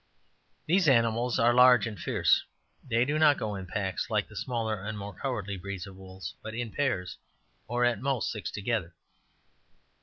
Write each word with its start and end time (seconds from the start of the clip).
These 0.65 0.87
animals 0.87 1.37
are 1.37 1.53
large 1.53 1.85
and 1.85 1.99
fierce; 1.99 2.43
they 2.83 3.05
do 3.05 3.19
not 3.19 3.37
go 3.37 3.53
in 3.53 3.67
packs, 3.67 4.09
like 4.09 4.27
the 4.27 4.35
smaller 4.35 4.83
and 4.83 4.97
more 4.97 5.15
cowardly 5.21 5.57
breeds 5.57 5.85
of 5.85 5.95
wolves, 5.95 6.33
but 6.41 6.55
in 6.55 6.71
pairs, 6.71 7.19
or, 7.67 7.85
at 7.85 8.01
most, 8.01 8.31
six 8.31 8.49
together. 8.49 8.95